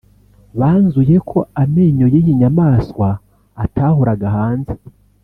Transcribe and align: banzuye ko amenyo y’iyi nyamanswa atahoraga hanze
banzuye 0.59 1.15
ko 1.29 1.39
amenyo 1.63 2.05
y’iyi 2.13 2.33
nyamanswa 2.39 3.07
atahoraga 3.63 4.27
hanze 4.37 4.73